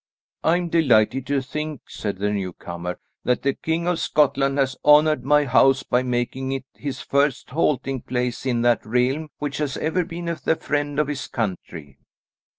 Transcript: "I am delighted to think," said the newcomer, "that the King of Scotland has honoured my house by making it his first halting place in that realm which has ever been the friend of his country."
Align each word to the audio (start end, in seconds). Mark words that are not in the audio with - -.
"I 0.43 0.57
am 0.57 0.69
delighted 0.69 1.27
to 1.27 1.41
think," 1.43 1.81
said 1.87 2.17
the 2.17 2.31
newcomer, 2.31 2.97
"that 3.23 3.43
the 3.43 3.53
King 3.53 3.87
of 3.87 3.99
Scotland 3.99 4.57
has 4.57 4.75
honoured 4.83 5.23
my 5.23 5.45
house 5.45 5.83
by 5.83 6.01
making 6.01 6.51
it 6.53 6.65
his 6.73 7.01
first 7.01 7.51
halting 7.51 8.01
place 8.01 8.43
in 8.47 8.63
that 8.63 8.83
realm 8.83 9.29
which 9.37 9.57
has 9.59 9.77
ever 9.77 10.03
been 10.03 10.25
the 10.25 10.55
friend 10.55 10.97
of 10.97 11.07
his 11.07 11.27
country." 11.27 11.99